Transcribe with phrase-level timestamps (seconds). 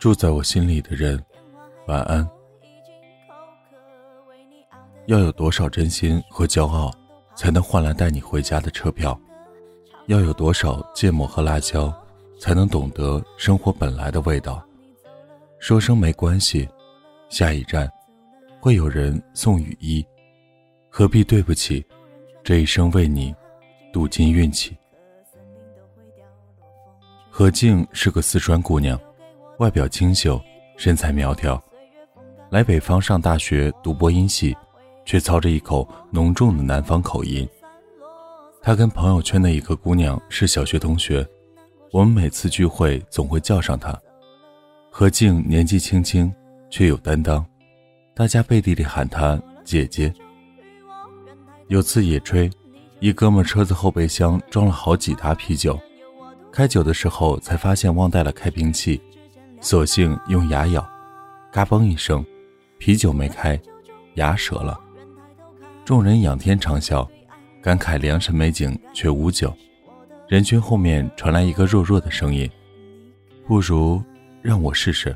[0.00, 1.24] 住在我心里的人，
[1.86, 2.28] 晚安。
[5.06, 6.90] 要有多少真心和骄傲，
[7.36, 9.16] 才能换来带你回家的车票？
[10.06, 11.94] 要有多少芥末和辣椒，
[12.40, 14.60] 才能懂得生活本来的味道？
[15.60, 16.68] 说声没关系，
[17.28, 17.88] 下一站
[18.58, 20.04] 会有人送雨衣，
[20.88, 21.84] 何必对不起？
[22.42, 23.32] 这一生为你
[23.92, 24.76] 赌尽运气。
[27.30, 28.98] 何静是个四川姑娘，
[29.58, 30.40] 外表清秀，
[30.76, 31.62] 身材苗条，
[32.50, 34.56] 来北方上大学读播音系，
[35.04, 37.48] 却操着一口浓重的南方口音。
[38.62, 41.26] 她跟朋友圈的一个姑娘是小学同学，
[41.90, 43.98] 我们每次聚会总会叫上她。
[44.90, 46.32] 何静年纪轻轻，
[46.70, 47.44] 却有担当，
[48.14, 50.12] 大家背地里喊她姐姐。
[51.68, 52.52] 有次野炊，
[53.02, 55.76] 一哥们车子后备箱装了好几打啤酒。
[56.52, 59.02] 开酒的时候才发现忘带了开瓶器，
[59.60, 60.88] 索性用牙咬，
[61.50, 62.24] 嘎嘣一声，
[62.78, 63.60] 啤酒没开，
[64.14, 64.78] 牙折了。
[65.84, 67.04] 众人仰天长啸，
[67.60, 69.52] 感慨良辰美景却无酒。
[70.28, 72.48] 人群后面传来一个弱弱的声音
[73.48, 74.00] ：“不如
[74.40, 75.12] 让我试试。”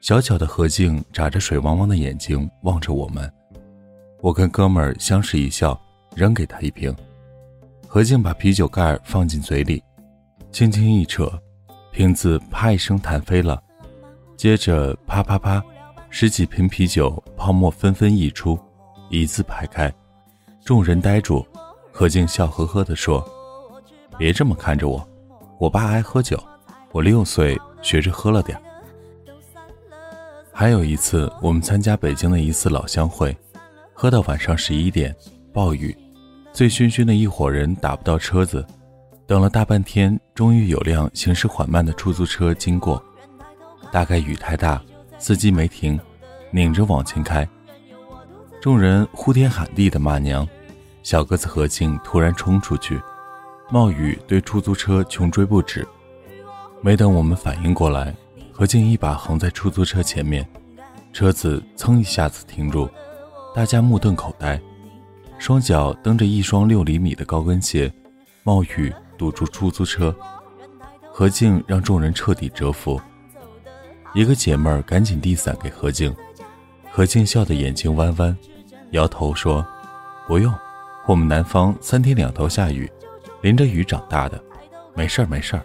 [0.00, 3.28] 小巧的何静眨着水汪汪的眼睛望着我们，
[4.20, 5.76] 我跟哥们儿相视一笑，
[6.14, 6.94] 扔给他一瓶。
[7.86, 9.82] 何静把啤酒盖放进嘴里，
[10.52, 11.30] 轻轻一扯，
[11.90, 13.62] 瓶子啪一声弹飞了。
[14.36, 15.62] 接着啪啪啪，
[16.10, 18.58] 十几瓶啤酒泡沫纷纷溢出，
[19.10, 19.92] 一字排开。
[20.64, 21.46] 众人呆住。
[21.90, 23.28] 何静笑呵呵地说
[24.16, 25.04] ：“别这么看着我，
[25.58, 26.40] 我爸爱喝酒，
[26.92, 28.56] 我六岁学着喝了点。”
[30.54, 33.36] 还有一次，我们参加北京的一次老乡会，
[33.92, 35.12] 喝到晚上十一点，
[35.58, 35.92] 暴雨。
[36.52, 38.64] 醉醺醺的一伙人打不到车子，
[39.26, 43.02] 等了大半天，终于有辆行驶缓慢的出租车经过。
[43.90, 44.80] 大概雨太大，
[45.18, 45.98] 司机没停，
[46.52, 47.44] 拧着往前开。
[48.62, 50.46] 众人呼天喊地的骂娘，
[51.02, 53.00] 小个子何静突然冲出去，
[53.68, 55.84] 冒雨对出租车穷追不止。
[56.80, 58.14] 没等我们反应过来，
[58.52, 60.48] 何静一把横在出租车前面，
[61.12, 62.88] 车子噌一下子停住，
[63.52, 64.56] 大家目瞪口呆。
[65.38, 67.90] 双脚蹬着一双六厘米的高跟鞋，
[68.42, 70.14] 冒雨堵住出租车。
[71.10, 73.00] 何静让众人彻底折服。
[74.14, 76.14] 一个姐妹儿赶紧递伞给何静，
[76.90, 78.36] 何静笑得眼睛弯弯，
[78.90, 79.66] 摇头说
[80.26, 80.52] ：“不用，
[81.06, 82.90] 我们南方三天两头下雨，
[83.40, 84.42] 淋着雨长大的，
[84.94, 85.62] 没事儿没事儿。”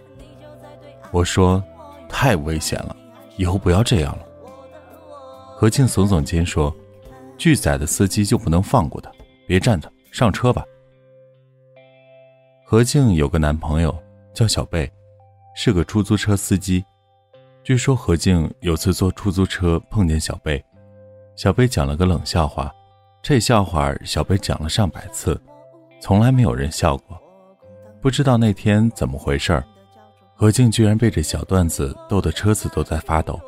[1.10, 1.62] 我说
[2.08, 2.96] ：“太危险了，
[3.36, 4.24] 以后不要这样了。”
[5.56, 6.74] 何静耸耸肩说
[7.38, 9.10] ：“拒载的司机就不能放过他。”
[9.46, 10.64] 别站着，上车吧。
[12.64, 13.96] 何静有个男朋友
[14.32, 14.90] 叫小贝，
[15.54, 16.84] 是个出租车司机。
[17.62, 20.62] 据说何静有次坐出租车碰见小贝，
[21.36, 22.70] 小贝讲了个冷笑话，
[23.22, 25.40] 这笑话小贝讲了上百次，
[26.00, 27.20] 从来没有人笑过。
[28.00, 29.62] 不知道那天怎么回事
[30.34, 33.40] 何静居然被这小段子逗得车子都在发抖。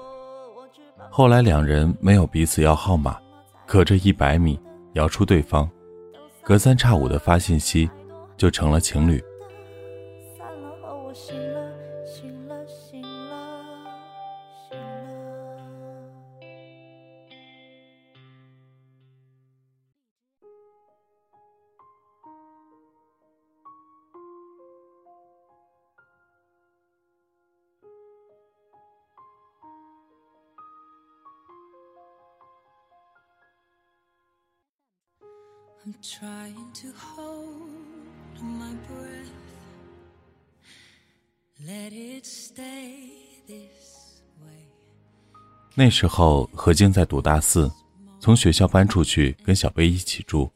[1.11, 3.19] 后来两人没有彼此要号码，
[3.67, 4.59] 隔着一百米
[4.95, 5.69] 摇出对方。
[6.47, 7.91] 隔三差五的发信息，
[8.37, 9.21] 就成了情侣。
[36.83, 39.33] To hold my breath.
[41.65, 43.01] Let it stay
[43.47, 44.69] this way.
[45.75, 47.71] 那时候何静在读大四，
[48.21, 50.51] 从学校搬出去跟小贝一起住，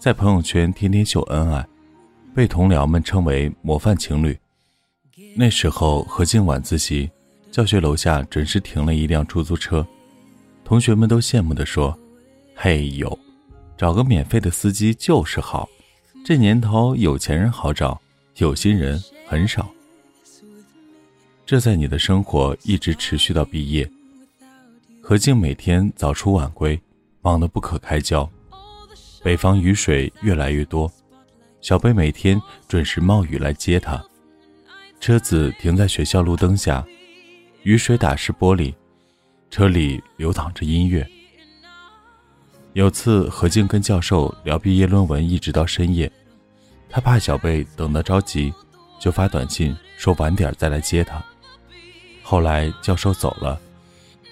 [0.00, 1.64] 在朋友圈天天秀恩爱，
[2.34, 4.36] 被同僚们称为模范情侣。
[5.36, 7.08] 那时候何静晚自习，
[7.52, 9.86] 教学楼下准时停了一辆出租车，
[10.64, 11.96] 同学们都羡慕地说
[12.56, 13.16] ：“嘿呦。”
[13.76, 15.68] 找个免费的司机就是好，
[16.24, 18.00] 这年头有钱人好找，
[18.36, 19.68] 有心人很少。
[21.44, 23.88] 这在你的生活一直持续到毕业。
[25.02, 26.80] 何静每天早出晚归，
[27.20, 28.28] 忙得不可开交。
[29.22, 30.90] 北方雨水越来越多，
[31.60, 34.02] 小贝每天准时冒雨来接她。
[35.00, 36.86] 车子停在学校路灯下，
[37.64, 38.72] 雨水打湿玻璃，
[39.50, 41.06] 车里流淌着音乐。
[42.74, 46.10] 有次何静跟教授聊毕业论文，一直到深夜，
[46.90, 48.52] 他怕小贝等得着急，
[48.98, 51.24] 就发短信说晚点再来接他。
[52.20, 53.60] 后来教授走了，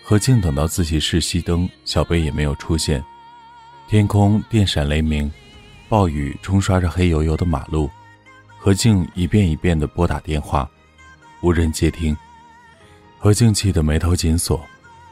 [0.02, 3.02] 何静等到自习室熄灯，小贝也没有出现。
[3.86, 5.30] 天空电闪雷鸣，
[5.88, 7.88] 暴雨冲刷着黑油油的马路。
[8.58, 10.68] 何静一遍一遍地拨打电话，
[11.42, 12.16] 无人接听。
[13.18, 14.60] 何静气得眉头紧锁，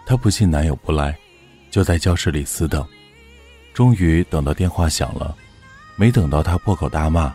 [0.05, 1.17] 她不信男友不来，
[1.71, 2.85] 就在教室里死等。
[3.81, 5.35] 终于等到电话响了，
[5.97, 7.35] 没等到她破口大骂，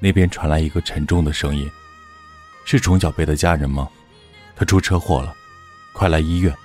[0.00, 1.70] 那边传来一个沉重的声音
[2.64, 3.86] ：“是虫小贝的家人吗？
[4.56, 5.34] 他出车祸了，
[5.92, 6.56] 快来医院！”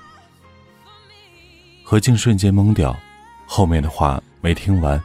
[1.83, 2.97] 何静瞬间懵掉，
[3.45, 4.97] 后面的话没听完，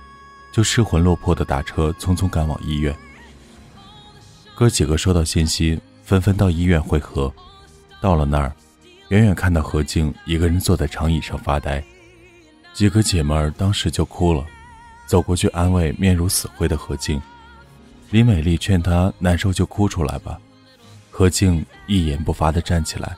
[0.52, 2.94] 就失魂落魄的打车匆匆赶往医院。
[4.54, 7.34] 哥几个收到信息，纷纷到医院会合。
[8.00, 8.52] 到了那儿，
[9.08, 11.82] 远远看到何静一个人坐在长椅上发呆，
[12.72, 14.44] 几个姐妹儿当时就哭了，
[15.06, 17.20] 走过去安慰面如死灰的何静。
[18.10, 20.38] 李美丽劝她难受就哭出来吧，
[21.10, 23.16] 何静一言不发地站起来，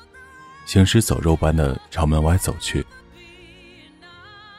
[0.67, 2.85] 行尸走肉般的朝门外走去。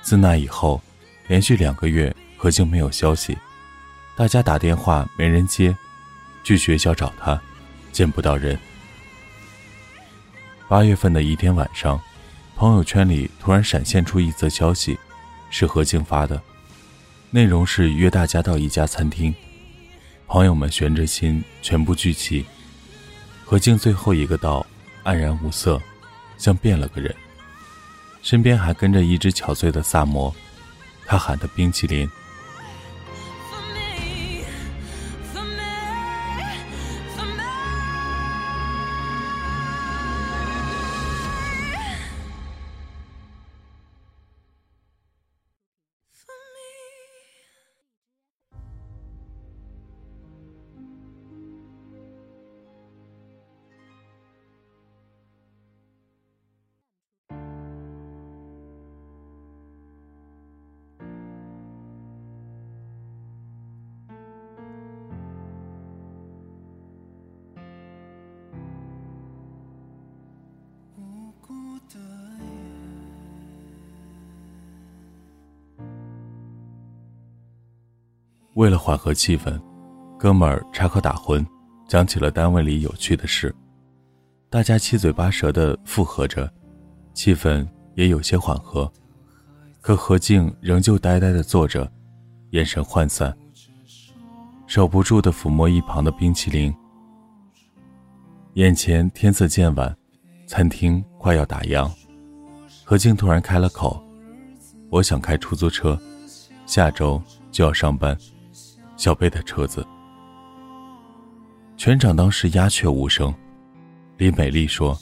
[0.01, 0.81] 自那以后，
[1.27, 3.37] 连续两个月何静没有消息，
[4.15, 5.75] 大家打电话没人接。
[6.43, 7.41] 去学校找她，
[7.91, 8.55] 见不到人。
[10.67, 11.99] 八月份的一天晚上，
[12.55, 14.97] 朋友圈里突然闪现出一则消息，
[15.49, 16.41] 是何静发的，
[17.29, 19.35] 内容是约大家到一家餐厅。
[20.25, 22.45] 朋友们悬着心，全部聚齐。
[23.43, 24.65] 何静最后一个到，
[25.03, 25.81] 黯然无色，
[26.37, 27.13] 像变了个人。
[28.21, 30.33] 身边还跟着一只憔悴的萨摩，
[31.05, 32.09] 他喊的冰淇淋。
[78.55, 79.59] 为了缓和气氛，
[80.17, 81.45] 哥们儿插科打诨，
[81.89, 83.53] 讲起了单位里有趣的事，
[84.49, 86.49] 大家七嘴八舌的附和着，
[87.13, 88.89] 气氛也有些缓和。
[89.81, 91.91] 可何静仍旧呆呆的坐着，
[92.51, 93.35] 眼神涣散，
[94.67, 96.73] 守不住的抚摸一旁的冰淇淋。
[98.53, 99.93] 眼前天色渐晚，
[100.47, 101.91] 餐厅快要打烊，
[102.85, 104.01] 何静突然开了口
[104.89, 105.99] ：“我想开出租车，
[106.65, 108.17] 下周就要上班。”
[108.97, 109.85] 小贝的车子，
[111.75, 113.33] 全场当时鸦雀无声。
[114.17, 114.97] 李美丽说：“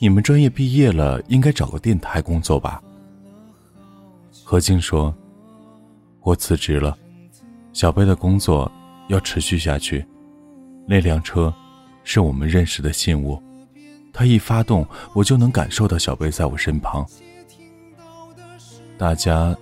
[0.00, 2.82] 你们专业毕业了，应该找个电台工作吧？”
[4.44, 5.14] 何静说
[6.22, 6.98] ：“我辞职了，
[7.72, 8.70] 小贝的工作
[9.08, 10.04] 要持续下去。
[10.88, 11.54] 那辆车
[12.02, 13.40] 是我们认识的信物，
[14.12, 17.06] 它一发动，我就能感受到小贝在我身旁。”
[18.98, 19.56] 大家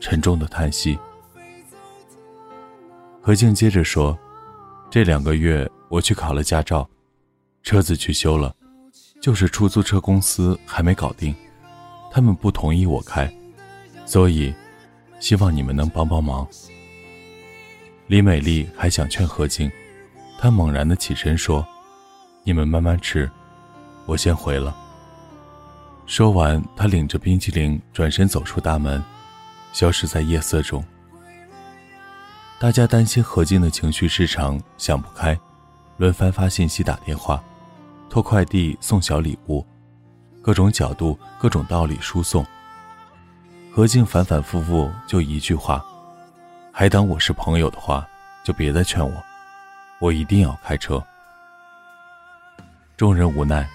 [0.00, 0.98] 沉重的叹息。
[3.24, 4.18] 何静接着说
[4.90, 6.88] ：“这两个月我去考了驾照，
[7.62, 8.52] 车子去修了，
[9.20, 11.32] 就是出租车公司还没搞定，
[12.10, 13.32] 他们不同意我开，
[14.04, 14.52] 所以
[15.20, 16.44] 希望你们能帮帮忙。”
[18.08, 19.70] 李美丽还想劝何静，
[20.36, 21.64] 她猛然的起身说
[22.42, 23.30] ：“你们慢慢吃，
[24.04, 24.76] 我先回了。”
[26.06, 29.00] 说完，她领着冰淇淋转身走出大门，
[29.72, 30.84] 消失在夜色中。
[32.62, 35.36] 大家担心何静的情绪失常，想不开，
[35.96, 37.42] 轮番发信息、打电话，
[38.08, 39.66] 托快递送小礼物，
[40.40, 42.46] 各种角度、各种道理输送。
[43.74, 45.84] 何静反反复复就一句话
[46.70, 48.06] ：“还当我是朋友的话，
[48.44, 49.20] 就别再劝我，
[49.98, 51.04] 我一定要开车。”
[52.96, 53.68] 众人无奈，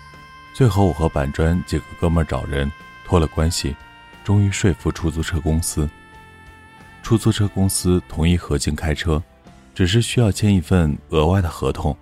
[0.53, 2.71] 最后我和板砖几个哥们找人
[3.03, 3.75] 托了关系，
[4.23, 5.89] 终于说服出租车公司。
[7.07, 9.23] 出租车公司同意何静开车，
[9.73, 11.95] 只是需要签一份额外的合同，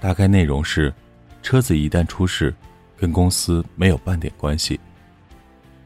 [0.00, 0.90] 大概内容是：
[1.42, 2.54] 车子一旦出事，
[2.96, 4.80] 跟公司没有半点关系。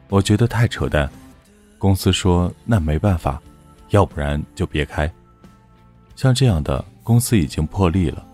[0.08, 1.10] 我觉得太扯淡，
[1.78, 3.42] 公司说那没办法，
[3.88, 5.12] 要不然就别开。
[6.14, 8.24] 像这样的公司已经破例了，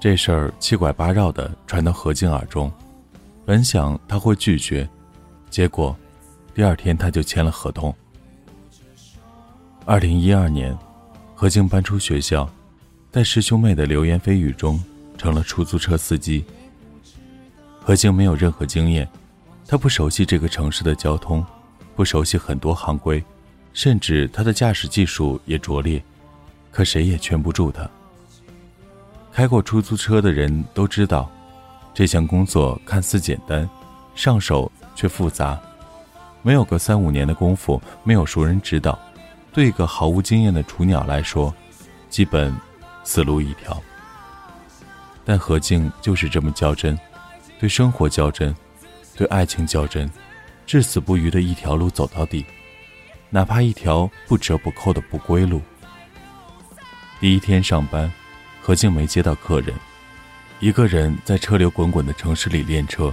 [0.00, 2.70] 这事儿七拐八绕的传到何静耳中，
[3.44, 4.88] 本想他会拒绝，
[5.50, 5.96] 结果
[6.54, 7.92] 第二天他就签了合同。
[9.84, 10.76] 二零一二年，
[11.34, 12.48] 何静搬出学校，
[13.10, 14.80] 在师兄妹的流言蜚语中
[15.18, 16.44] 成了出租车司机。
[17.80, 19.08] 何静没有任何经验，
[19.66, 21.44] 他不熟悉这个城市的交通，
[21.96, 23.22] 不熟悉很多行规，
[23.72, 26.00] 甚至他的驾驶技术也拙劣。
[26.70, 27.90] 可谁也劝不住他。
[29.32, 31.28] 开过出租车的人都知道，
[31.92, 33.68] 这项工作看似简单，
[34.14, 35.60] 上手却复杂。
[36.40, 38.98] 没有个三五年的功夫，没有熟人指导，
[39.52, 41.54] 对一个毫无经验的雏鸟来说，
[42.08, 42.54] 基本
[43.04, 43.80] 死路一条。
[45.24, 46.98] 但何静就是这么较真，
[47.60, 48.54] 对生活较真，
[49.14, 50.10] 对爱情较真，
[50.66, 52.44] 至死不渝的一条路走到底，
[53.30, 55.60] 哪怕一条不折不扣的不归路。
[57.20, 58.10] 第一天上班，
[58.60, 59.74] 何静没接到客人，
[60.60, 63.12] 一个人在车流滚滚的城市里练车，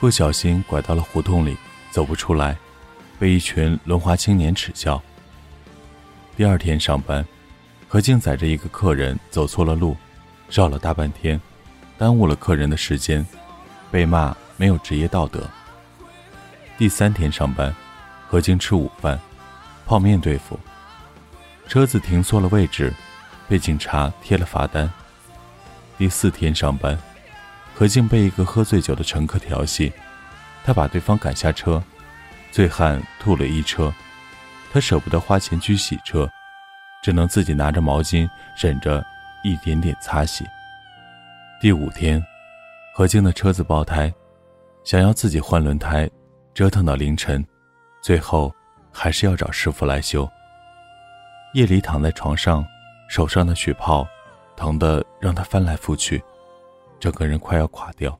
[0.00, 1.56] 不小心拐到了胡同里。
[1.92, 2.54] 走不出来，
[3.18, 5.02] 被一群轮滑青年耻笑。
[6.36, 7.26] 第二天上班，
[7.88, 9.96] 何静载着一个客人走错了路，
[10.50, 11.40] 绕了大半天，
[11.96, 13.26] 耽误了客人的时间，
[13.90, 15.48] 被骂没有职业道德。
[16.76, 17.74] 第三天上班，
[18.28, 19.18] 何静吃午饭，
[19.86, 20.60] 泡面对付，
[21.66, 22.92] 车子停错了位置，
[23.48, 24.92] 被警察贴了罚单。
[25.96, 26.98] 第四天上班，
[27.74, 29.90] 何静被一个喝醉酒的乘客调戏。
[30.66, 31.82] 他把对方赶下车，
[32.52, 33.90] 醉汉吐了一车，
[34.76, 36.30] 他舍不得花钱去洗车，
[37.02, 38.28] 只能自己拿着毛巾
[38.58, 39.02] 忍着
[39.42, 40.44] 一点点擦洗。
[41.58, 42.22] 第五天，
[42.94, 44.12] 何静的车子爆胎，
[44.84, 46.06] 想要自己换轮胎，
[46.52, 47.42] 折腾到凌晨，
[48.02, 48.54] 最后
[48.92, 50.30] 还是要找师傅来修。
[51.54, 52.62] 夜里躺在床上，
[53.08, 54.06] 手上的血泡
[54.56, 56.22] 疼得让他翻来覆去，
[57.00, 58.14] 整个人快要垮掉。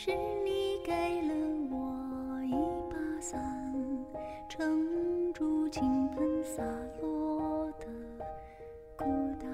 [0.00, 0.12] 是
[0.44, 1.34] 你给了
[1.72, 2.52] 我一
[2.88, 3.36] 把伞，
[4.48, 6.62] 撑住倾盆洒
[7.02, 7.86] 落的
[8.96, 9.04] 孤
[9.40, 9.50] 单。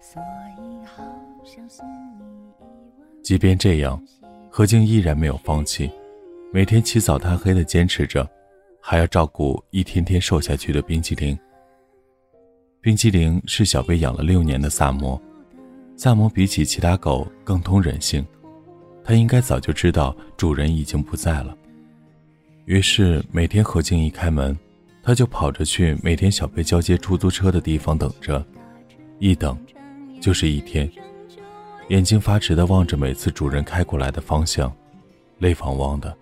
[0.00, 0.22] 所
[0.56, 1.02] 以好
[1.42, 1.84] 想送
[2.16, 2.24] 你
[2.60, 3.22] 一。
[3.24, 4.00] 即便这样，
[4.48, 5.90] 何静依然没有放弃，
[6.52, 8.24] 每天起早贪黑的坚持着，
[8.80, 11.36] 还要照顾一天天瘦下去的冰淇淋。
[12.80, 15.20] 冰淇淋是小贝养了六年的萨摩。
[16.02, 18.26] 萨摩比起其他狗更通人性，
[19.04, 21.54] 它应该早就知道主人已经不在了。
[22.64, 24.58] 于是每天何静一开门，
[25.02, 28.42] 它就跑着去每天小贝交接出租车的地方等着，
[29.18, 29.62] 一等
[30.22, 30.90] 就是一天，
[31.88, 34.74] 眼睛发直的望着每次主人开过来的方向，
[35.36, 36.16] 泪汪汪的。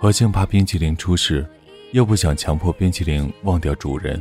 [0.00, 1.48] 何静怕冰淇淋出事，
[1.92, 4.20] 又不想强迫冰淇淋忘掉主人，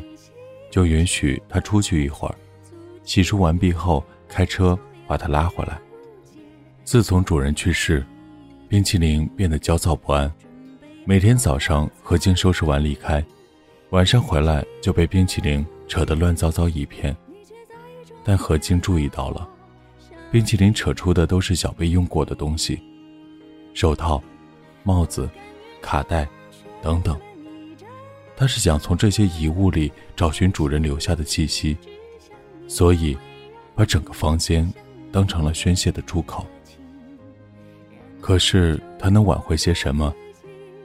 [0.70, 2.36] 就允许它出去一会儿，
[3.04, 4.06] 洗漱完毕后。
[4.28, 5.80] 开车把它拉回来。
[6.84, 8.06] 自从主人去世，
[8.70, 10.32] 冰淇淋变得焦躁不安。
[11.04, 13.24] 每天早上何静收拾完离开，
[13.90, 17.16] 晚上回来就被冰淇淋扯得乱糟糟一片。
[18.24, 19.48] 但何静注意到了，
[20.32, 22.82] 冰淇淋扯出的都是小贝用过的东西，
[23.74, 24.22] 手套、
[24.84, 25.30] 帽子、
[25.82, 26.28] 卡带
[26.82, 27.18] 等等。
[28.36, 31.78] 他是想从这些遗物里找寻主人留下的气息，
[32.68, 33.18] 所以。
[33.78, 34.68] 把整个房间
[35.12, 36.46] 当成了宣泄的出口。
[38.20, 40.12] 可是他能挽回些什么？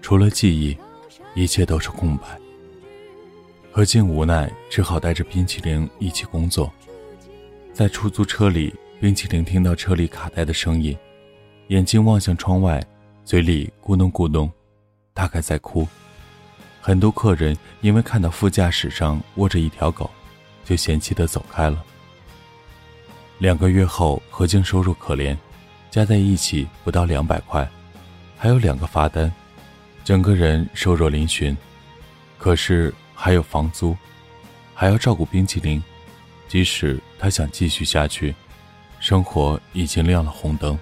[0.03, 0.77] 除了记忆，
[1.35, 2.39] 一切都是空白。
[3.73, 6.71] 何静无奈，只好带着冰淇淋一起工作。
[7.73, 10.95] 在出租车里，冰淇淋听到车里卡带的声音，
[11.69, 12.85] 眼睛望向窗外，
[13.25, 14.51] 嘴里咕哝咕哝，
[15.15, 15.89] 大概在哭。
[16.83, 20.11] 很多客人因为看到副驾驶上窝着一条狗，
[20.63, 21.83] 就嫌弃的走开了。
[23.43, 25.37] 两个月后，何静收入可怜，
[25.91, 27.69] 加在一起不到两百块，
[28.39, 29.33] 还有两个罚单，
[30.05, 31.57] 整个人瘦弱嶙峋。
[32.39, 33.97] 可是还有房租，
[34.73, 35.83] 还要照顾冰淇淋。
[36.47, 38.33] 即使他想继续下去，
[39.01, 40.79] 生活已经亮了红灯。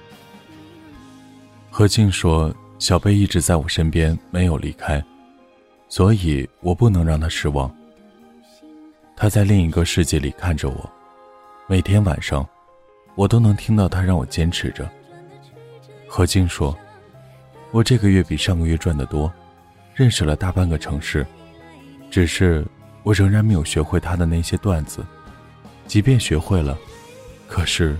[1.70, 5.02] 何静说：“小贝一直在我身边，没有离开，
[5.88, 7.74] 所以我不能让他失望。
[9.16, 10.92] 他在另一个世界里看着我，
[11.70, 12.44] 每天晚上，
[13.14, 14.90] 我都能听到他让我坚持着。”
[16.08, 16.76] 何静说
[17.70, 19.32] ：“我这个月比上个月赚得多，
[19.94, 21.24] 认识了大半个城市，
[22.10, 22.66] 只是
[23.04, 25.06] 我仍然没有学会他的那些段子，
[25.86, 26.76] 即便学会了，
[27.46, 27.96] 可是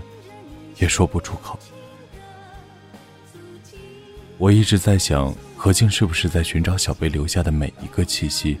[0.75, 1.57] 也说不出口。”
[4.37, 8.59] 我一直在想，何静是不是在寻找小贝留下的每一个气息？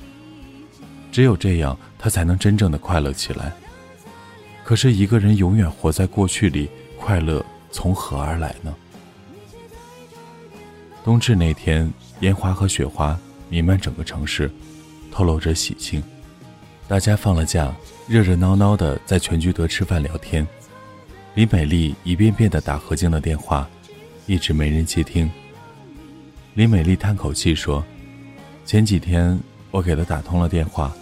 [1.11, 3.51] 只有这样，他才能真正的快乐起来。
[4.71, 8.73] 可是，一个人永远活在过去里，快乐从何而来呢？
[11.03, 14.49] 冬至那天，烟花和雪花弥漫整个城市，
[15.11, 16.01] 透露着喜庆。
[16.87, 17.75] 大家放了假，
[18.07, 20.47] 热热闹闹的在全聚德吃饭聊天。
[21.35, 23.69] 李美丽一遍遍的打何静的电话，
[24.25, 25.29] 一直没人接听。
[26.53, 27.83] 李美丽叹口气说
[28.65, 29.37] ：“前几天
[29.69, 30.93] 我给她打通了电话，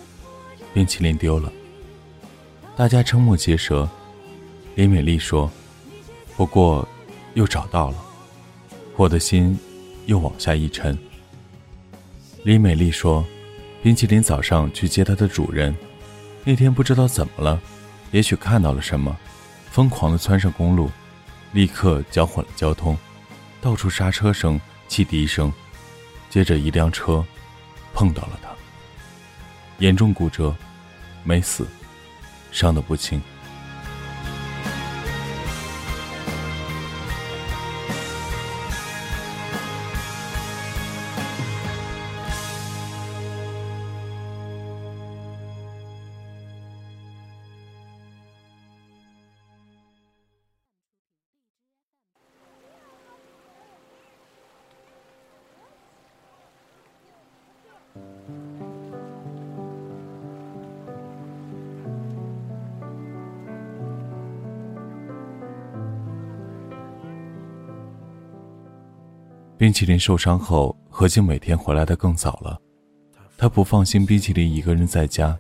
[0.74, 1.54] 冰淇淋丢了。”
[2.80, 3.86] 大家瞠目结舌。
[4.76, 5.52] 李美丽说
[6.38, 6.88] ：“不过，
[7.34, 7.98] 又找到了。”
[8.96, 9.60] 我的心
[10.06, 10.98] 又往下一沉。
[12.44, 13.26] 李美丽说
[13.84, 15.76] ：“冰淇淋早上去接它的主人，
[16.46, 17.60] 那天不知道怎么了，
[18.12, 19.14] 也许看到了什么，
[19.70, 20.90] 疯狂地窜上公路，
[21.52, 22.98] 立刻搅混了交通，
[23.60, 24.58] 到处刹车声。”
[24.88, 25.52] 汽笛声，
[26.30, 27.24] 接着一辆车
[27.94, 28.50] 碰到了他，
[29.80, 30.56] 严重骨折，
[31.24, 31.68] 没死，
[32.52, 33.22] 伤得不轻。
[69.60, 72.58] 冰淇淋受伤后，何静每天回来的更早了。
[73.38, 75.38] 她不放心冰淇淋一个人在家，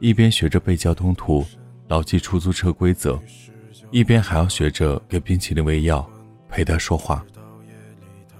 [0.00, 1.46] 一边学着背交通图、
[1.86, 3.16] 牢记出租车规则，
[3.92, 6.04] 一边还要学着给冰淇淋喂药、
[6.48, 7.24] 陪他说话。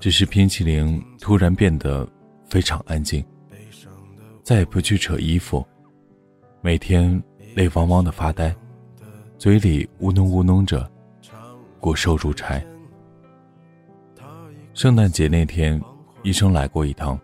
[0.00, 2.04] 只是冰淇淋突然变得
[2.48, 3.24] 非常安静，
[4.42, 5.64] 再也不去扯衣服，
[6.61, 7.22] 每天
[7.54, 8.52] 泪汪汪的发呆，
[9.38, 10.90] 嘴里呜哝呜哝着，
[11.78, 12.66] 骨瘦如柴。
[14.79, 15.83] 圣诞节那天，
[16.23, 17.19] 医生来过一趟，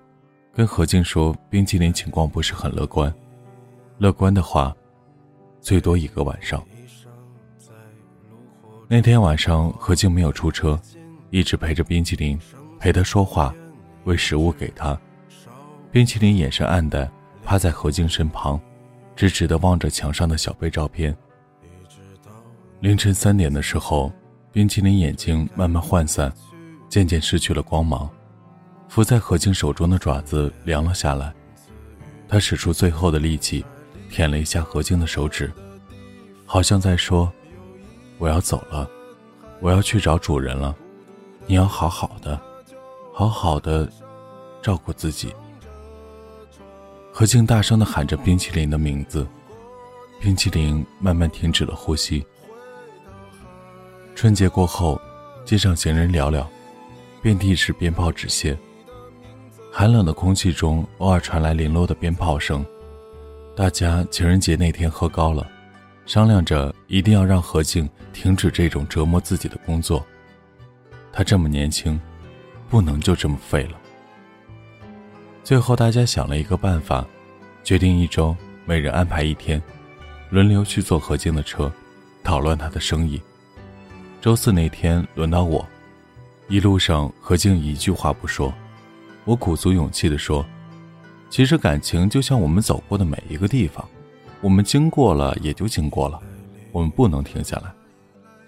[0.53, 3.15] 跟何静说冰淇淋情况不是很乐观，
[3.99, 4.75] 乐观的话，
[5.61, 6.61] 最多一个晚上。
[8.89, 10.77] 那天晚上何静没有出车，
[11.31, 12.37] 一直陪着冰淇淋，
[12.81, 13.55] 陪他说话，
[14.03, 14.99] 喂食物给他。
[15.93, 17.09] 冰淇淋眼神暗淡，
[17.45, 18.61] 趴在何静身旁，
[19.15, 21.17] 直直的望着墙上的小贝照片。
[22.81, 24.13] 凌晨三点的时候，
[24.51, 26.33] 冰淇淋眼睛慢慢涣散。
[26.95, 28.09] 渐渐失去了光芒，
[28.89, 31.35] 伏在何静手中的爪子凉了下来。
[32.29, 33.65] 他使出最后的力气，
[34.09, 35.53] 舔了一下何静的手指，
[36.47, 37.33] 好像在说
[38.17, 38.89] ：“我要走了，
[39.59, 40.73] 我要去找主人了。
[41.49, 42.41] 你要好好的，
[43.13, 43.91] 好好的
[44.63, 45.35] 照顾自己。”
[47.13, 49.27] 何静大声的喊着冰淇淋的名字，
[50.21, 52.25] 冰淇淋慢慢停止了呼吸。
[54.15, 55.01] 春节过后，
[55.45, 56.47] 街上行人寥寥。
[57.25, 58.55] 遍地是鞭炮纸屑，
[59.73, 62.63] 寒冷的空气中偶尔传来零落的鞭炮声。
[63.57, 65.51] 大家情人节那天喝高了，
[66.05, 70.05] 商量着一定要让何静停止这种折磨自己的工作。
[71.15, 71.99] 她这么年轻，
[72.69, 73.79] 不能就这么废了。
[75.43, 77.07] 最后，大家想了一个办法，
[77.63, 79.63] 决定一周每人安排一天，
[80.29, 81.73] 轮流去坐何静的车，
[82.23, 83.19] 捣乱他的生意。
[84.21, 85.67] 周四那天轮到我。
[86.47, 88.53] 一路上，何静一句话不说，
[89.25, 90.45] 我鼓足勇气地说
[91.31, 93.83] ：“其实感情就像我们走过的每一个地方，
[94.43, 96.21] 我们经过了也就经过了，
[96.71, 97.73] 我们不能停下来，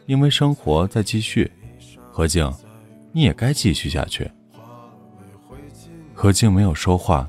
[0.05, 1.51] 因为生活在继续。
[2.13, 2.53] 何静，
[3.13, 4.31] 你也该继续下去。”
[6.13, 7.27] 何静没有说话，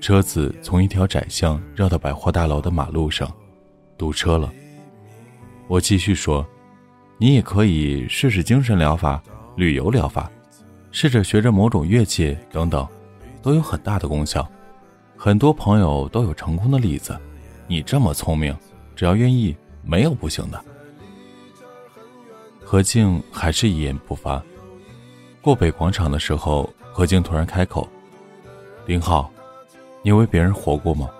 [0.00, 3.30] 车子从一条窄巷绕到百货大楼的马路上，
[3.98, 4.50] 堵车了。
[5.66, 6.46] 我继续说
[7.18, 9.22] ：“你也可以试试精神疗法。”
[9.58, 10.30] 旅游疗法，
[10.92, 12.86] 试着学着某种乐器等等，
[13.42, 14.48] 都有很大的功效。
[15.16, 17.18] 很多朋友都有成功的例子。
[17.66, 18.56] 你这么聪明，
[18.94, 20.64] 只要愿意，没有不行的。
[22.62, 24.40] 何静还是一言不发。
[25.42, 27.88] 过北广场的时候，何静突然开口
[28.86, 29.28] ：“林浩，
[30.04, 31.10] 你为别人活过吗？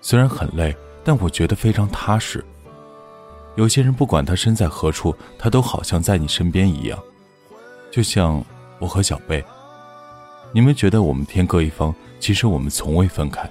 [0.00, 2.44] 虽然很累，但我觉得非常踏实。
[3.54, 6.98] 有些人不管他身在何处，他都好像在你身边一样。
[7.92, 8.42] 就像
[8.78, 9.44] 我和小贝，
[10.50, 13.48] 你们觉得我们天各一方，其实我们从未分开。”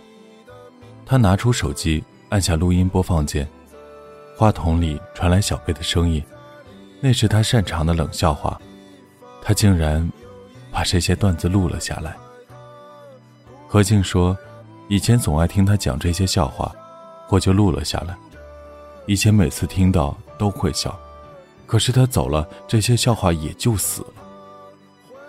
[1.06, 3.48] 他拿出手机，按下录音播放键，
[4.36, 6.24] 话筒里传来小贝的声音，
[7.00, 8.60] 那是他擅长的冷笑话。
[9.44, 10.12] 他竟然
[10.72, 12.16] 把这些段子录了下来。
[13.68, 14.36] 何静说
[14.90, 16.74] ：“以前总爱听他讲这些笑话，
[17.30, 18.18] 我就录了下来。
[19.06, 20.98] 以前每次听到都会笑，
[21.68, 24.14] 可是他走了，这些笑话也就死了。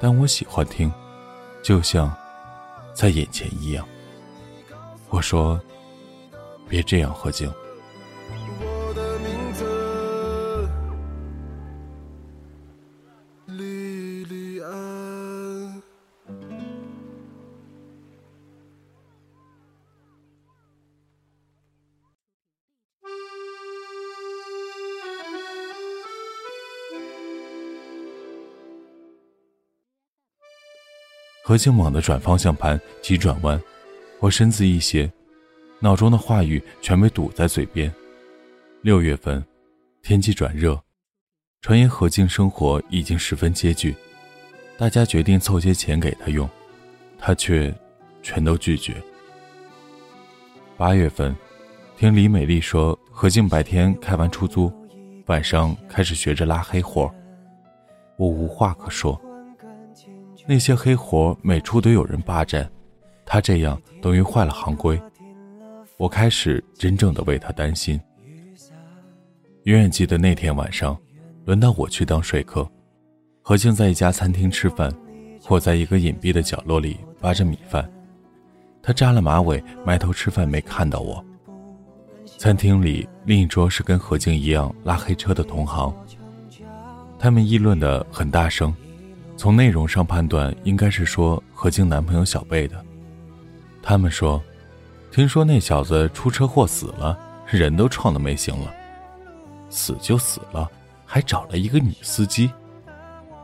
[0.02, 0.92] 但我喜欢听，
[1.62, 2.12] 就像
[2.92, 3.86] 在眼前一样。”
[5.10, 5.60] 我说
[6.68, 7.48] ：“别这样，何静。”
[31.52, 33.60] 何静猛地转方向盘，急转弯。
[34.20, 35.12] 我身子一斜，
[35.80, 37.92] 脑中的话语全被堵在嘴边。
[38.80, 39.44] 六月份，
[40.00, 40.82] 天气转热，
[41.60, 43.94] 传言何静生活已经十分拮据，
[44.78, 46.48] 大家决定凑些钱给他用，
[47.18, 47.70] 他却
[48.22, 48.94] 全都拒绝。
[50.78, 51.36] 八月份，
[51.98, 54.72] 听李美丽说，何静白天开完出租，
[55.26, 57.14] 晚上开始学着拉黑活，
[58.16, 59.20] 我无话可说。
[60.46, 62.68] 那些黑活每处都有人霸占。
[63.24, 65.00] 他这样等于坏了行规，
[65.96, 67.98] 我开始真正的为他担心。
[69.64, 70.98] 永远记得那天晚上，
[71.44, 72.68] 轮到我去当说客，
[73.40, 74.92] 何静在一家餐厅吃饭，
[75.48, 77.88] 我在一个隐蔽的角落里扒着米饭，
[78.82, 81.24] 他扎了马尾，埋头吃饭，没看到我。
[82.38, 85.94] 餐厅里另一桌是跟何静一样拉黑车的同行，
[87.18, 88.74] 他们议论的很大声，
[89.36, 92.84] 从内容上判断，应该是说何静男朋友小贝的。
[93.82, 94.40] 他们说
[95.10, 98.72] ：“听说那小子出车祸死了，人都撞得没形了。
[99.68, 100.70] 死就死了，
[101.04, 102.50] 还找了一个女司机。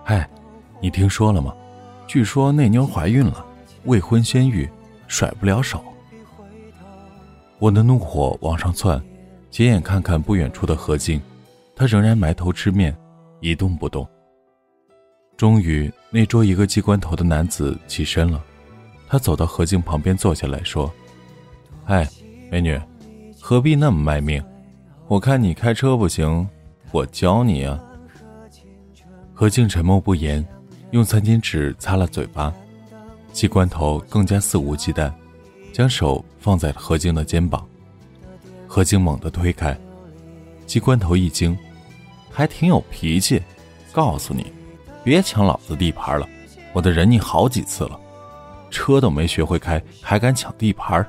[0.05, 0.29] 哎，
[0.81, 1.53] 你听说了吗？
[2.07, 3.45] 据说那妞怀孕了，
[3.85, 4.69] 未婚先孕，
[5.09, 5.83] 甩不了手。”
[7.59, 9.03] 我的怒火往上窜，
[9.51, 11.21] 斜眼看看不远处的何静，
[11.75, 12.97] 她仍然埋头吃面，
[13.41, 14.09] 一动不动。
[15.39, 18.43] 终于，那桌一个机关头的男子起身了。
[19.07, 20.93] 他走到何静旁边坐下来说
[21.87, 22.07] ：“哎，
[22.51, 22.77] 美女，
[23.41, 24.45] 何必那么卖命？
[25.07, 26.47] 我看你开车不行，
[26.91, 27.81] 我教你啊。”
[29.33, 30.45] 何静沉默不言，
[30.91, 32.53] 用餐巾纸擦了嘴巴。
[33.33, 35.13] 机关头更加肆无忌惮，
[35.73, 37.65] 将手放在了何静的肩膀。
[38.67, 39.79] 何静猛地推开，
[40.67, 41.57] 机关头一惊，
[42.29, 43.41] 还挺有脾气。
[43.93, 44.53] 告诉你，
[45.09, 46.29] 别抢老子地盘了，
[46.75, 47.99] 我都忍你好几次了。
[48.71, 51.03] 车都没学会开，还敢抢地盘？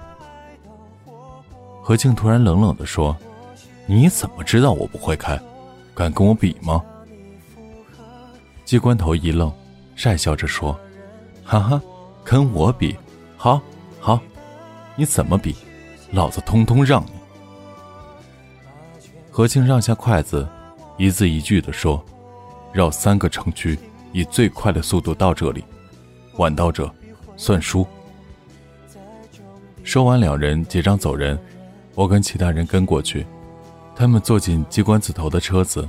[1.83, 3.13] 何静突然冷冷地说
[3.85, 5.38] ：“你怎么知道我不会开？
[5.93, 6.81] 敢跟我比吗？”
[8.63, 9.51] 机关头一愣，
[9.97, 10.79] 讪笑着说
[11.43, 11.81] ：“哈哈，
[12.23, 12.95] 跟我比？
[13.35, 13.59] 好，
[13.99, 14.17] 好，
[14.95, 15.53] 你怎么比？
[16.09, 17.12] 老子通通让你。”
[19.29, 20.47] 何静让下筷子，
[20.95, 22.01] 一字一句地说
[22.71, 23.77] ：“绕三个城区，
[24.11, 25.63] 以最快的速度到这里，
[26.37, 26.91] 晚到者。”
[27.41, 27.87] 算输。
[29.81, 31.39] 说完，两人结账走人，
[31.95, 33.25] 我跟其他人跟过去。
[33.95, 35.87] 他们坐进机关子头的车子，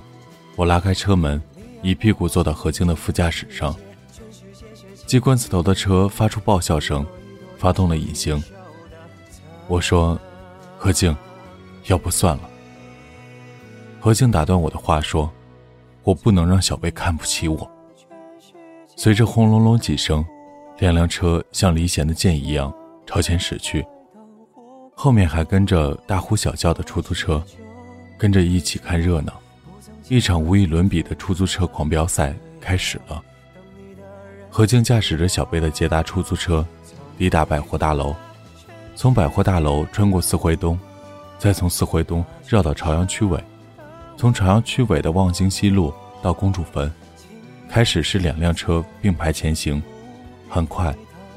[0.55, 1.43] 我拉开车门，
[1.83, 3.75] 一屁股坐到何静的副驾驶上。
[5.09, 7.05] 机关子头的车发出爆笑声，
[7.59, 8.41] 发动了引擎。
[9.67, 10.17] 我说
[10.79, 11.17] ：“何静，
[11.87, 12.49] 要不算了。”
[13.99, 15.29] 何静打断我的话说
[16.05, 17.69] ：“我不能让小贝看不起我。”
[19.03, 20.23] 随着轰隆隆几声。
[20.79, 22.71] 两辆车像离弦的箭一样
[23.07, 23.87] 朝前驶去，
[24.95, 27.43] 后面还跟着大呼小叫的出租车，
[28.19, 29.33] 跟着一起看热闹。
[30.09, 33.23] 一场无与伦比的出租车狂飙赛开始了。
[34.51, 36.67] 何静驾驶着小贝的捷达出租车，
[37.17, 38.15] 抵达百货大楼，
[38.95, 40.79] 从百货大楼穿过四惠东，
[41.39, 43.43] 再从四惠东绕到朝阳区委，
[44.19, 46.91] 从朝阳区委的望京西路到公主坟。
[47.71, 49.81] 开始是两辆车并排前行。
[50.49, 50.93] 很快，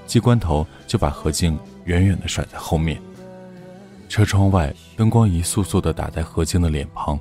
[0.08, 3.00] 机关头就把何静远远地甩在后面。
[4.10, 7.20] 车窗外灯光一束束地打在何静的脸庞，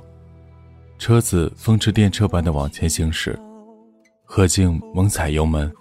[0.97, 3.39] 车子风驰电掣般地往前行驶。
[4.23, 5.71] 何静猛踩油门，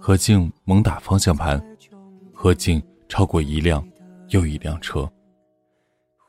[0.00, 1.64] 何静猛打方向盘，
[2.34, 3.86] 何静超过一辆
[4.30, 5.08] 又一辆车。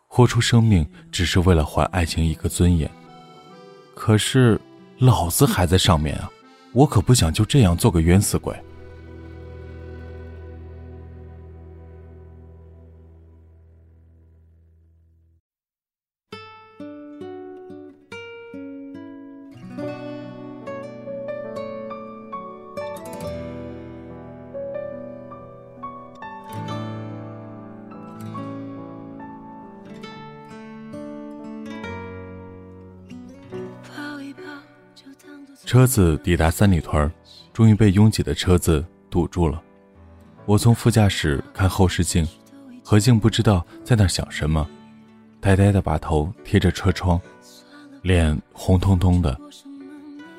[0.07, 2.89] 豁出生命只是为了还爱情一个尊严。
[3.95, 4.59] 可是，
[4.99, 6.29] 老子还在上面啊！
[6.73, 8.53] 我可不想就这样做个冤死鬼。
[35.69, 37.11] 车子抵达三里屯，
[37.53, 39.61] 终于被拥挤的车子堵住了。
[40.47, 42.27] 我从副驾驶看后视镜，
[42.83, 44.67] 何静不知道在那想什么，
[45.39, 47.21] 呆呆的把头贴着车窗，
[48.01, 49.39] 脸红彤彤的。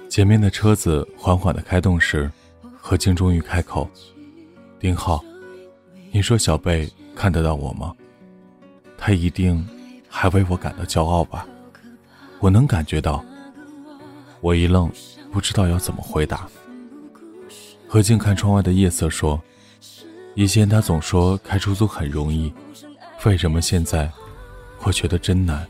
[0.08, 2.28] 前面的车子缓缓的开动时，
[2.76, 3.88] 何静终于开口
[4.80, 5.24] ：“丁浩，
[6.10, 7.94] 你说小贝看得到我吗？
[8.98, 9.64] 他一定
[10.08, 11.46] 还为我感到骄傲吧？
[12.40, 13.24] 我能感觉到。”
[14.42, 14.90] 我一愣。
[15.32, 16.48] 不知道要怎么回答。
[17.86, 19.40] 何静看窗外的夜色说
[20.34, 22.52] ：“以前他总说开出租很容易，
[23.24, 24.10] 为什么现在
[24.82, 25.66] 我觉得真难？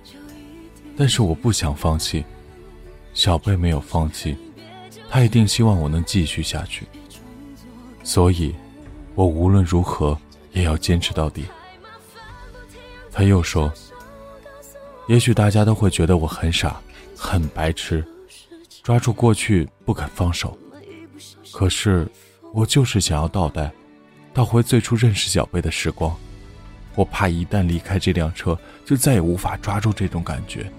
[0.96, 2.24] 但是我不想放弃。
[3.14, 4.36] 小贝没有放弃，
[5.08, 6.86] 他一定希望我能继续下去。
[8.04, 8.54] 所以，
[9.14, 10.16] 我无论如何
[10.52, 11.44] 也要坚持到底。”
[13.10, 13.72] 他又说
[15.08, 16.80] ：“也许大家都会觉得我很傻，
[17.16, 18.04] 很白痴。”
[18.82, 20.56] 抓住过去不肯放手，
[21.52, 22.10] 可是
[22.52, 23.70] 我就是想要倒带，
[24.32, 26.16] 倒回最初认识小贝的时光。
[26.96, 30.70] 我怕一旦离开这辆车，就再也无法抓住这种感觉。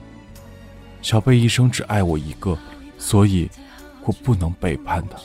[1.01, 2.57] 小贝一生只爱我一个，
[2.97, 3.49] 所以
[4.03, 5.17] 我不能背叛他。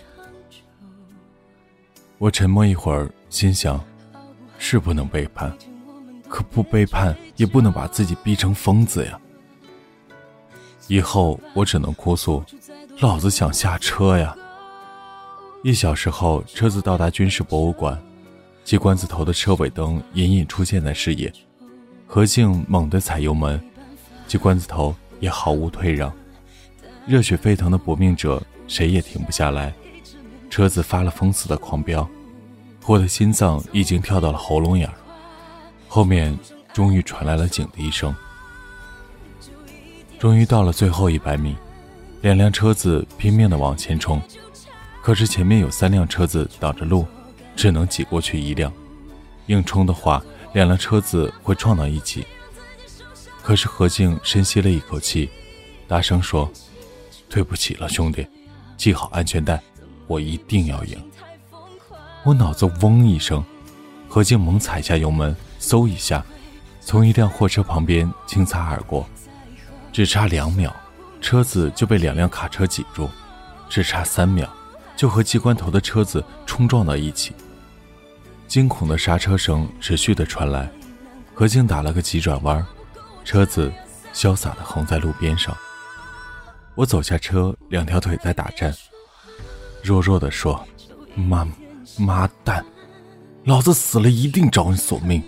[2.19, 3.83] 我沉默一会儿，心想：
[4.59, 5.53] 是不能背叛，
[6.29, 9.19] 可不背叛也不能把自己逼成疯子呀。
[10.89, 12.45] 以后我只能哭诉。
[13.01, 14.35] 老子想下车呀！
[15.63, 18.03] 一小时后，车子到达军事博物馆，
[18.65, 21.31] 机关子头的车尾灯隐隐出现在视野。
[22.07, 23.63] 何静猛地踩油门，
[24.27, 26.11] 机关子头也毫无退让。
[27.07, 29.75] 热血沸腾的搏命者，谁也停不下来。
[30.49, 32.09] 车子发了疯似的狂飙，
[32.87, 34.95] 我的心脏已经跳到了喉咙眼儿。
[35.87, 36.37] 后面
[36.73, 38.15] 终于传来了警笛声。
[40.19, 41.55] 终于到了最后一百米。
[42.27, 44.21] 两辆车子拼命地往前冲，
[45.01, 47.07] 可是前面有三辆车子挡着路，
[47.55, 48.73] 只能挤过去一辆。
[49.47, 50.21] 硬冲的话，
[50.53, 52.27] 两辆车子会撞到一起。
[53.45, 55.31] 可是何静深吸了一口气，
[55.87, 56.51] 大声说
[57.31, 58.27] ：“对不起了，兄弟，
[58.77, 59.63] 系好安全带，
[60.09, 61.01] 我一定要赢。”
[62.27, 63.41] 我脑子嗡一声，
[64.09, 66.27] 何静猛踩下油门，嗖一下，
[66.81, 69.09] 从一辆货车旁边轻擦而过，
[69.93, 70.75] 只差两秒。
[71.27, 73.11] 车子就被两辆卡车挤住，
[73.69, 74.49] 只差三秒，
[74.97, 77.35] 就和机关头的车子冲撞到一起。
[78.47, 80.71] 惊恐的刹车声持续的传来，
[81.35, 82.65] 何静打了个急转弯，
[83.25, 83.73] 车子
[84.15, 85.53] 潇洒的横在路边上。
[86.77, 88.73] 我走下车，两条腿在打颤，
[89.83, 90.65] 弱弱的说
[91.17, 91.45] ：“妈，
[91.99, 92.65] 妈蛋，
[93.43, 95.21] 老子死了一定找你索命。”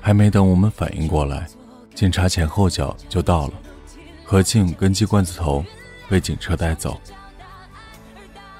[0.00, 1.48] 还没等我们反应过来，
[1.92, 3.54] 警察前后脚就到了。
[4.30, 5.64] 何静跟鸡冠子头
[6.06, 7.00] 被警车带走，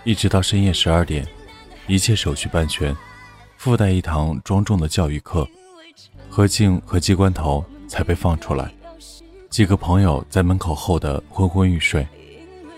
[0.02, 1.28] 一直到深夜十二点，
[1.86, 2.96] 一切手续办全，
[3.58, 5.46] 附带一堂庄重的教育课，
[6.30, 8.72] 何静和鸡冠头才被放出来。
[9.50, 12.08] 几个朋友在门口候得昏昏欲睡，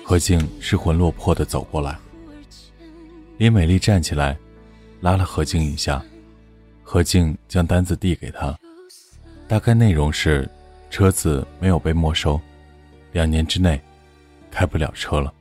[0.05, 1.97] 何静失魂落魄地走过来。
[3.39, 4.37] 李美丽站起来，
[5.01, 6.05] 拉了何静一下，
[6.83, 8.59] 何静将单子递给她，
[9.47, 10.51] 大概内容是：
[10.91, 12.41] 车子没有被没收。
[13.13, 13.81] 两年之内，
[14.51, 15.33] 开不了车了。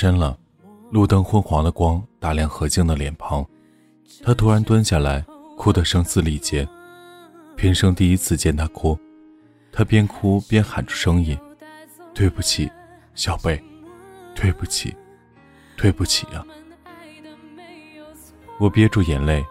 [0.00, 0.34] 深了，
[0.90, 3.46] 路灯昏黄的光打亮何静的脸庞，
[4.24, 5.22] 她突然蹲下来，
[5.58, 6.66] 哭得声嘶力竭。
[7.54, 8.98] 平生第一次见她哭，
[9.70, 11.38] 她边哭边喊出声音
[12.16, 12.72] ：“对不起，
[13.14, 13.62] 小贝，
[14.34, 14.96] 对不起，
[15.76, 16.46] 对不起啊！”
[18.58, 19.44] 我憋住眼泪，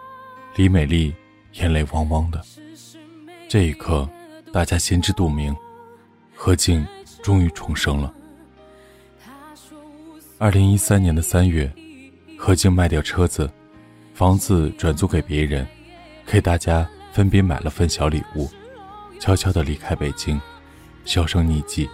[0.56, 1.14] 李美丽
[1.60, 2.44] 眼泪汪汪的。
[3.48, 4.10] 这一刻，
[4.52, 5.54] 大家心知肚明，
[6.34, 6.84] 何静
[7.22, 8.12] 终于重生了。
[10.40, 11.70] 二零一三年的三月，
[12.38, 13.52] 何静卖掉车子，
[14.14, 15.66] 房子转租给别人，
[16.24, 18.48] 给大家分别买了份小礼物，
[19.20, 20.40] 悄悄地离开北京，
[21.04, 21.86] 销声匿迹。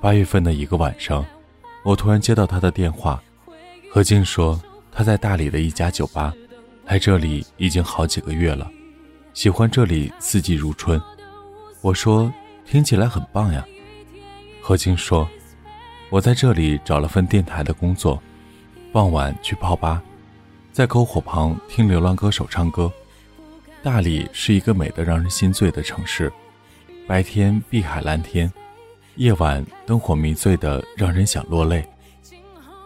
[0.00, 1.22] 八月份的一个晚上，
[1.84, 3.22] 我突然接到他的电话，
[3.90, 4.58] 何静说
[4.90, 6.32] 他在大理的一家酒吧，
[6.86, 8.66] 来这里已经好几个月了，
[9.34, 10.98] 喜欢这里四季如春。
[11.82, 12.32] 我说
[12.64, 13.62] 听起来很棒呀。
[14.62, 15.28] 何静说。
[16.12, 18.22] 我在这里找了份电台的工作，
[18.92, 20.02] 傍晚去泡吧，
[20.70, 22.92] 在篝火旁听流浪歌手唱歌。
[23.82, 26.30] 大理是一个美得让人心醉的城市，
[27.08, 28.52] 白天碧海蓝天，
[29.16, 31.82] 夜晚灯火迷醉的让人想落泪。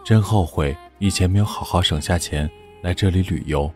[0.05, 2.49] 真后悔以前没有好好省下钱
[2.81, 3.69] 来这里旅游，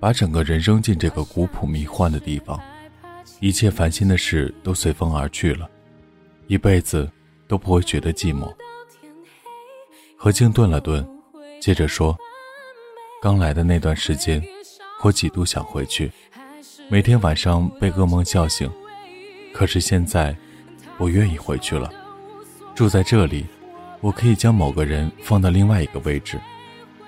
[0.00, 2.58] 把整个人扔进这个古朴迷幻的地方，
[3.40, 5.68] 一切烦心的事都随风而去了，
[6.46, 7.06] 一辈子
[7.50, 8.48] 都不会觉得寂寞。
[10.16, 11.04] 何静顿了顿，
[11.60, 12.16] 接着说
[13.20, 14.40] ：“刚来的那段时间，
[15.02, 16.12] 我几度想回去，
[16.88, 18.70] 每天晚上被噩梦叫醒。
[19.52, 20.36] 可是现在，
[20.96, 21.92] 我愿意回去了。
[22.72, 23.44] 住在这里，
[24.00, 26.40] 我可以将某个人放到另外一个位置，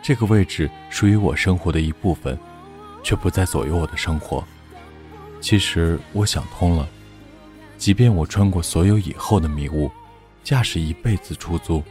[0.02, 2.36] 这个位置属于我生活的一部分，
[3.04, 4.42] 却不再左右我的生活。
[5.40, 6.88] 其实我想通了，
[7.78, 9.88] 即便我穿过所有以后的迷雾，
[10.42, 11.82] 驾驶一辈子出租。”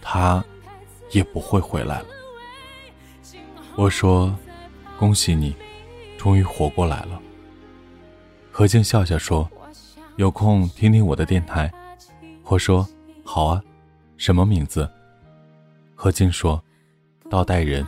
[0.00, 0.42] 他
[1.10, 2.06] 也不会回来了。
[3.76, 4.34] 我说
[4.98, 5.54] ：“恭喜你，
[6.16, 7.20] 终于活过来了。”
[8.50, 9.48] 何静笑笑说
[10.16, 11.70] ：“有空听听我的电台。”
[12.44, 12.88] 我说
[13.22, 13.62] ：“好啊，
[14.16, 14.90] 什么名字？”
[15.94, 16.62] 何静说
[17.28, 17.86] ：“倒带人。”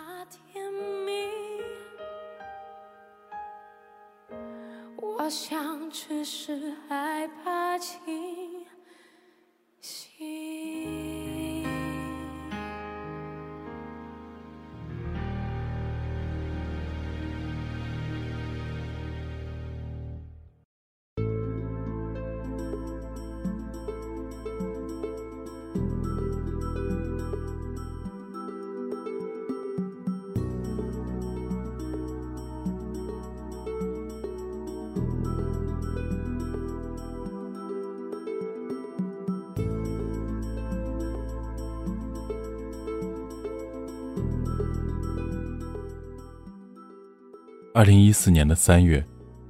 [47.81, 49.03] 二零一四年的三月，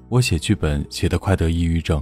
[0.09, 2.01] 我写剧本写得快得抑郁症。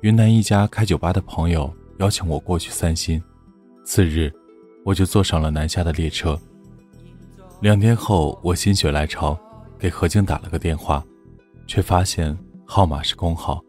[0.00, 3.22] 云南一家开酒吧的朋友邀请我过去散心，
[3.84, 4.32] 次日
[4.86, 6.40] 我就坐上了南下的列车。
[7.60, 9.38] 两天后，我心血来潮
[9.78, 11.04] 给何静打了个电话，
[11.66, 13.62] 却发现号码是空号。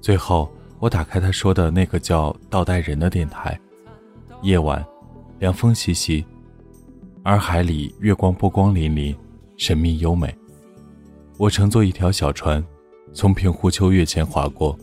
[0.00, 3.60] 最后，我打开他说的那个叫“倒带人”的电台。
[4.42, 4.86] 夜晚，
[5.40, 6.24] 凉风习习，
[7.24, 9.16] 洱海里月光波光粼粼，
[9.56, 10.32] 神秘优美。
[11.42, 12.64] 我乘坐一条小船，
[13.12, 14.78] 从平湖秋月前划过，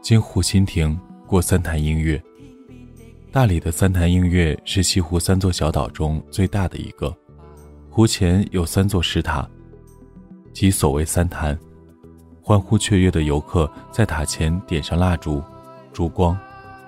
[0.00, 0.96] 经湖心亭
[1.26, 2.22] 过三潭映月。
[3.32, 7.12] 大理的三潭映月是西湖三座小岛中最大的一个，
[7.90, 9.44] 湖前有三座石塔，
[10.52, 11.58] 即所谓三潭。
[12.40, 15.42] 欢呼雀跃的游客在塔前点上蜡烛，
[15.92, 16.38] 烛光、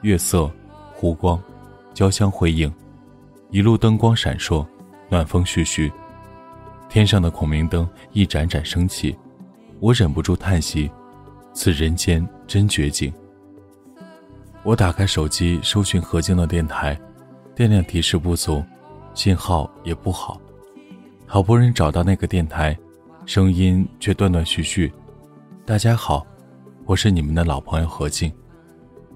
[0.02, 0.48] 月色、
[0.94, 1.42] 湖光
[1.92, 2.72] 交相辉映，
[3.50, 4.64] 一路灯光闪烁，
[5.08, 5.92] 暖风徐徐。
[6.88, 9.16] 天上的孔明灯一盏盏升起，
[9.80, 10.90] 我忍不住叹息
[11.52, 13.12] ：“此人间真绝景。”
[14.62, 16.98] 我打开手机搜寻何静的电台，
[17.54, 18.64] 电量提示不足，
[19.14, 20.40] 信号也不好。
[21.26, 22.76] 好不容易找到那个电台，
[23.26, 24.92] 声音却断断续续
[25.66, 26.26] ：“大家好，
[26.84, 28.32] 我是你们的老朋友何静。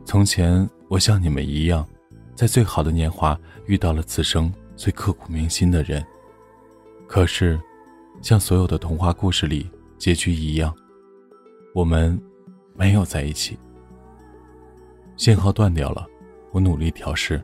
[0.04, 1.86] 从前我像你们一样，
[2.34, 6.04] 在最好的年华遇到了此生最刻骨铭心的人。”
[7.12, 7.60] 可是，
[8.22, 10.72] 像所有的童话故事里结局一样，
[11.74, 12.16] 我们
[12.72, 13.58] 没有在一起。
[15.16, 16.06] 信号断掉了，
[16.52, 17.42] 我努力调试。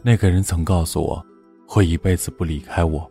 [0.00, 1.26] 那个人曾告诉我，
[1.66, 3.10] 会一辈子不离开我，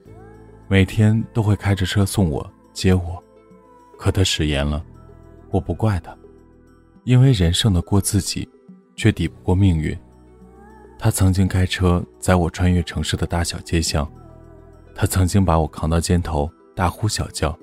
[0.70, 3.22] 每天都会开着车送我接我。
[3.98, 4.82] 可他食言了，
[5.52, 6.18] 我不怪他，
[7.04, 8.48] 因为人胜得过自己，
[8.96, 9.94] 却抵不过命运。
[10.98, 14.10] 他曾经开车载我穿越城市的大小街巷，
[15.00, 17.58] 他曾经把我扛到肩头大呼小叫，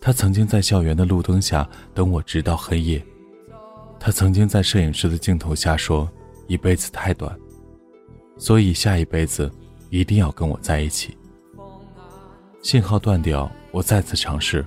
[0.00, 3.04] 他曾经在校园的路灯下等我直到黑夜，
[3.98, 6.08] 他曾经在摄影师的镜头下说
[6.46, 7.36] ：“一辈子太短，
[8.38, 9.50] 所以下一辈子
[9.90, 11.18] 一定要跟我在一起。”
[12.62, 14.64] 信号断掉，我再次尝试。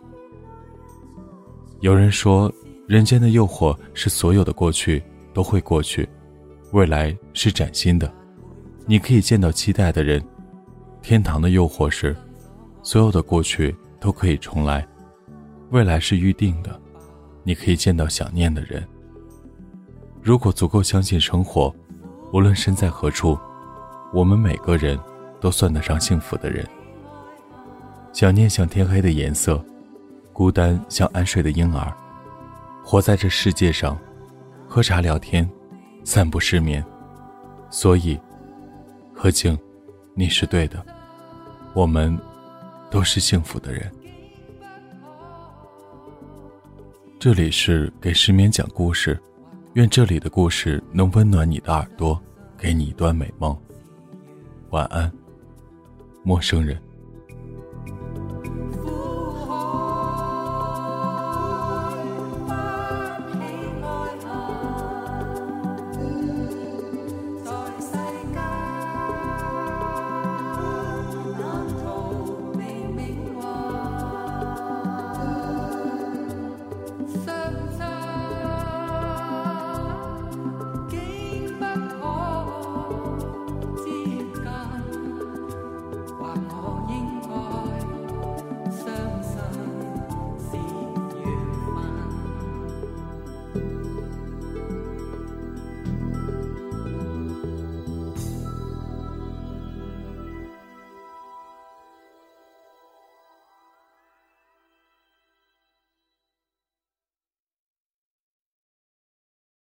[1.80, 2.52] 有人说，
[2.86, 5.02] 人间的诱惑是所有的过去
[5.34, 6.06] 都会过去。
[6.74, 8.14] 未来是崭新的，
[8.86, 10.22] 你可以见到期待的人。
[11.08, 12.14] 天堂的诱惑是，
[12.84, 14.86] 所有的过去都可以重来。
[15.70, 16.78] 未来是预定的，
[17.46, 18.86] 你可以见到想念的人。
[20.22, 21.74] 如果足够相信生活，
[22.34, 23.40] 无论身在何处，
[24.12, 25.00] 我们每个人
[25.40, 26.68] 都算得上幸福的人。
[28.12, 29.64] 想念像天黑的颜色，
[30.34, 31.90] 孤单像安睡的婴儿。
[32.84, 33.98] 活在这世界上，
[34.68, 35.50] 喝茶聊天。
[36.04, 36.84] 散步失眠，
[37.70, 38.20] 所以，
[39.14, 39.58] 何静，
[40.14, 40.86] 你是对的，
[41.78, 42.20] 我们
[42.90, 43.92] 都是幸福的人。
[47.20, 49.16] 这里是给失眠讲故事，
[49.74, 52.20] 愿这里的故事能温暖你的耳朵，
[52.58, 53.56] 给你一段美梦。
[54.72, 55.12] 晚安，
[56.24, 56.82] 陌生人。